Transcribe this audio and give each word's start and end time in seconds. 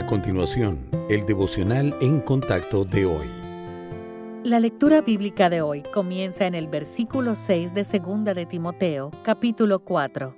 A 0.00 0.06
continuación, 0.06 0.88
el 1.10 1.26
devocional 1.26 1.94
en 2.00 2.22
contacto 2.22 2.86
de 2.86 3.04
hoy. 3.04 3.28
La 4.44 4.58
lectura 4.58 5.02
bíblica 5.02 5.50
de 5.50 5.60
hoy 5.60 5.82
comienza 5.82 6.46
en 6.46 6.54
el 6.54 6.68
versículo 6.68 7.34
6 7.34 7.74
de 7.74 7.84
Segunda 7.84 8.32
de 8.32 8.46
Timoteo, 8.46 9.10
capítulo 9.22 9.80
4. 9.80 10.34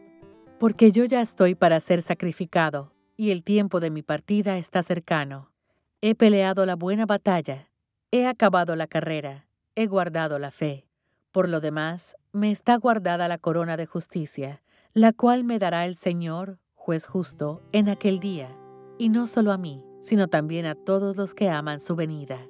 Porque 0.59 0.91
yo 0.91 1.05
ya 1.05 1.21
estoy 1.21 1.55
para 1.55 1.79
ser 1.79 2.03
sacrificado, 2.03 2.93
y 3.17 3.31
el 3.31 3.45
tiempo 3.45 3.79
de 3.79 3.93
mi 3.93 4.03
partida 4.03 4.59
está 4.59 4.83
cercano. 4.83 5.53
He 6.01 6.17
peleado 6.17 6.67
la 6.67 6.75
buena 6.75 7.07
batalla, 7.07 7.71
he 8.11 8.27
acabado 8.27 8.75
la 8.75 8.89
carrera, 8.89 9.47
he 9.77 9.87
guardado 9.87 10.41
la 10.41 10.51
fe. 10.51 10.89
Por 11.31 11.49
lo 11.49 11.61
demás, 11.61 12.17
me 12.33 12.51
está 12.51 12.75
guardada 12.79 13.29
la 13.29 13.39
corona 13.39 13.77
de 13.77 13.87
justicia, 13.87 14.61
la 14.93 15.13
cual 15.13 15.45
me 15.45 15.61
dará 15.61 15.87
el 15.87 15.95
Señor, 15.95 16.59
juez 16.75 17.07
justo, 17.07 17.63
en 17.71 17.89
aquel 17.89 18.19
día 18.19 18.57
y 19.03 19.09
no 19.09 19.27
solo 19.27 19.51
a 19.51 19.59
mí, 19.59 19.83
sino 20.01 20.29
también 20.29 20.65
a 20.65 20.77
todos 20.77 21.17
los 21.17 21.35
que 21.35 21.51
aman 21.51 21.81
su 21.81 21.97
venida. 21.97 22.49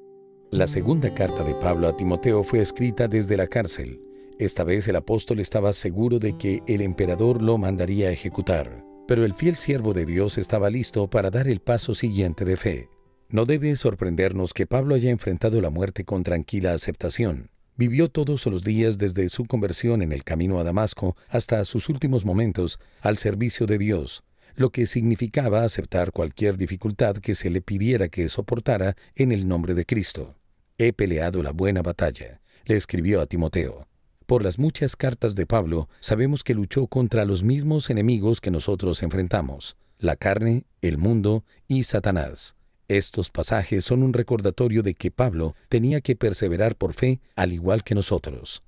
La 0.51 0.67
segunda 0.67 1.15
carta 1.15 1.43
de 1.45 1.55
Pablo 1.55 1.89
a 1.89 1.97
Timoteo 1.97 2.45
fue 2.45 2.61
escrita 2.61 3.09
desde 3.09 3.39
la 3.39 3.47
cárcel. 3.47 4.03
Esta 4.39 4.63
vez 4.63 4.87
el 4.87 4.97
apóstol 4.97 5.41
estaba 5.41 5.73
seguro 5.73 6.19
de 6.19 6.37
que 6.37 6.63
el 6.67 6.83
emperador 6.83 7.41
lo 7.41 7.57
mandaría 7.57 8.09
a 8.09 8.13
ejecutar, 8.13 8.85
pero 9.09 9.25
el 9.25 9.33
fiel 9.33 9.57
siervo 9.57 9.95
de 9.95 10.05
Dios 10.05 10.37
estaba 10.37 10.69
listo 10.69 11.09
para 11.09 11.31
dar 11.31 11.49
el 11.49 11.61
paso 11.61 11.95
siguiente 11.95 12.45
de 12.45 12.59
fe. 12.59 12.91
No 13.31 13.47
debe 13.47 13.75
sorprendernos 13.75 14.53
que 14.53 14.67
Pablo 14.67 14.95
haya 14.95 15.09
enfrentado 15.09 15.59
la 15.63 15.71
muerte 15.71 16.05
con 16.05 16.23
tranquila 16.23 16.75
aceptación. 16.75 17.49
Vivió 17.79 18.11
todos 18.11 18.45
los 18.45 18.63
días 18.63 18.99
desde 18.99 19.31
su 19.31 19.47
conversión 19.47 20.03
en 20.03 20.13
el 20.13 20.23
camino 20.23 20.61
a 20.61 20.65
Damasco 20.65 21.17
hasta 21.31 21.65
sus 21.65 21.89
últimos 21.89 22.27
momentos 22.27 22.79
al 23.01 23.17
servicio 23.17 23.67
de 23.67 23.79
Dios, 23.79 24.23
lo 24.55 24.71
que 24.71 24.87
significaba 24.87 25.65
aceptar 25.65 26.13
cualquier 26.13 26.57
dificultad 26.57 27.17
que 27.17 27.35
se 27.35 27.51
le 27.51 27.61
pidiera 27.61 28.09
que 28.09 28.29
soportara 28.29 28.97
en 29.15 29.33
el 29.33 29.49
nombre 29.49 29.75
de 29.75 29.87
Cristo. 29.87 30.35
He 30.79 30.93
peleado 30.93 31.43
la 31.43 31.53
buena 31.53 31.83
batalla, 31.83 32.41
le 32.65 32.77
escribió 32.77 33.21
a 33.21 33.27
Timoteo. 33.27 33.87
Por 34.27 34.43
las 34.43 34.59
muchas 34.59 34.97
cartas 34.97 35.35
de 35.35 35.47
Pablo, 35.47 35.89
sabemos 36.01 36.45
que 36.45 36.55
luchó 36.55 36.87
contra 36.87 37.25
los 37.25 37.43
mismos 37.43 37.91
enemigos 37.91 38.41
que 38.41 38.51
nosotros 38.51 39.03
enfrentamos, 39.03 39.77
la 39.99 40.17
carne, 40.17 40.65
el 40.81 40.99
mundo 40.99 41.45
y 41.69 41.85
Satanás. 41.85 42.55
Estos 42.89 43.31
pasajes 43.31 43.85
son 43.85 44.03
un 44.03 44.13
recordatorio 44.13 44.83
de 44.83 44.95
que 44.95 45.11
Pablo 45.11 45.55
tenía 45.69 46.01
que 46.01 46.17
perseverar 46.17 46.77
por 46.77 46.95
fe 46.95 47.21
al 47.37 47.53
igual 47.53 47.85
que 47.85 47.95
nosotros. 47.95 48.63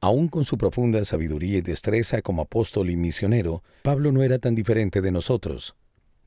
Aún 0.00 0.28
con 0.28 0.44
su 0.44 0.56
profunda 0.58 1.04
sabiduría 1.04 1.58
y 1.58 1.62
destreza 1.62 2.22
como 2.22 2.42
apóstol 2.42 2.90
y 2.90 2.96
misionero, 2.96 3.62
Pablo 3.82 4.12
no 4.12 4.22
era 4.22 4.38
tan 4.38 4.54
diferente 4.54 5.00
de 5.00 5.10
nosotros. 5.10 5.74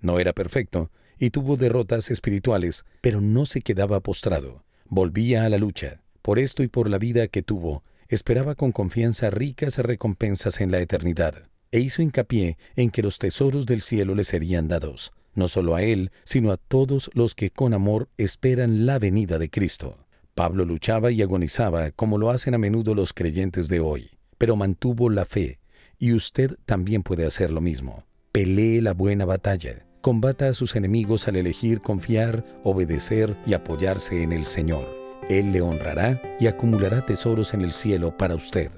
No 0.01 0.19
era 0.19 0.33
perfecto 0.33 0.91
y 1.17 1.29
tuvo 1.29 1.55
derrotas 1.55 2.09
espirituales, 2.09 2.83
pero 2.99 3.21
no 3.21 3.45
se 3.45 3.61
quedaba 3.61 3.99
postrado. 3.99 4.63
Volvía 4.85 5.45
a 5.45 5.49
la 5.49 5.59
lucha. 5.59 6.01
Por 6.23 6.39
esto 6.39 6.63
y 6.63 6.67
por 6.67 6.89
la 6.89 6.97
vida 6.97 7.27
que 7.27 7.43
tuvo, 7.43 7.83
esperaba 8.09 8.55
con 8.55 8.71
confianza 8.71 9.29
ricas 9.29 9.77
recompensas 9.77 10.59
en 10.61 10.71
la 10.71 10.79
eternidad, 10.79 11.47
e 11.71 11.79
hizo 11.79 12.01
hincapié 12.01 12.57
en 12.75 12.89
que 12.89 13.03
los 13.03 13.19
tesoros 13.19 13.65
del 13.65 13.81
cielo 13.81 14.15
le 14.15 14.23
serían 14.23 14.67
dados, 14.67 15.13
no 15.33 15.47
solo 15.47 15.75
a 15.75 15.83
él, 15.83 16.11
sino 16.23 16.51
a 16.51 16.57
todos 16.57 17.09
los 17.13 17.35
que 17.35 17.51
con 17.51 17.73
amor 17.73 18.09
esperan 18.17 18.85
la 18.85 18.99
venida 18.99 19.38
de 19.38 19.49
Cristo. 19.49 20.00
Pablo 20.41 20.66
luchaba 20.66 21.12
y 21.12 21.22
agonizaba 21.22 21.91
como 21.91 22.18
lo 22.18 22.31
hacen 22.31 22.56
a 22.56 22.57
menudo 22.57 22.96
los 22.96 23.13
creyentes 23.13 23.68
de 23.68 23.79
hoy, 23.79 24.09
pero 24.40 24.56
mantuvo 24.56 25.12
la 25.12 25.25
fe, 25.25 25.59
y 26.00 26.13
usted 26.13 26.57
también 26.66 27.03
puede 27.03 27.28
hacer 27.28 27.52
lo 27.52 27.62
mismo. 27.62 28.06
Pelee 28.31 28.81
la 28.81 28.96
buena 28.96 29.24
batalla, 29.25 29.85
combata 30.01 30.47
a 30.47 30.56
sus 30.56 30.75
enemigos 30.75 31.28
al 31.28 31.35
elegir 31.35 31.81
confiar, 31.81 32.44
obedecer 32.63 33.35
y 33.46 33.53
apoyarse 33.53 34.24
en 34.24 34.34
el 34.34 34.47
Señor. 34.47 34.84
Él 35.30 35.51
le 35.51 35.62
honrará 35.62 36.19
y 36.40 36.47
acumulará 36.47 37.06
tesoros 37.06 37.53
en 37.53 37.62
el 37.62 37.72
cielo 37.72 38.18
para 38.18 38.34
usted. 38.34 38.72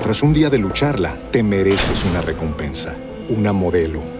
Tras 0.00 0.22
un 0.22 0.32
día 0.32 0.48
de 0.48 0.58
lucharla, 0.58 1.16
te 1.32 1.42
mereces 1.42 2.04
una 2.04 2.20
recompensa, 2.20 2.96
una 3.28 3.52
modelo 3.52 4.19